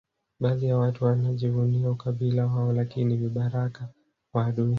[0.39, 3.87] Baadhi ya watu wanajivunia ukabila wao lakini ni vibaraka
[4.33, 4.69] wa adui